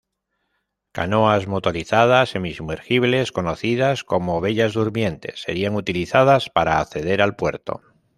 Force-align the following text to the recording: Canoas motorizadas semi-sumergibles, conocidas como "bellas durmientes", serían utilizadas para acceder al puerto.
Canoas 0.97 1.45
motorizadas 1.53 2.29
semi-sumergibles, 2.31 3.31
conocidas 3.31 4.03
como 4.11 4.41
"bellas 4.45 4.73
durmientes", 4.73 5.43
serían 5.43 5.75
utilizadas 5.75 6.49
para 6.49 6.79
acceder 6.79 7.21
al 7.21 7.35
puerto. 7.35 7.81